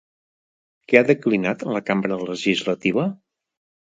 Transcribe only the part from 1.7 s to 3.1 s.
la Cambra Legislativa?